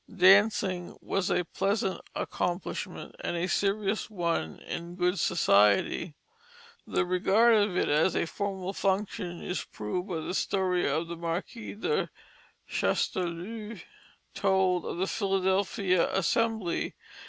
[0.11, 6.15] Dancing was a pleasant accomplishment, and a serious one in good society.
[6.87, 11.75] The regard of it as a formal function is proved by the story the Marquis
[11.75, 12.09] de
[12.67, 13.83] Chastellux
[14.33, 16.95] told of the Philadelphia Assembly.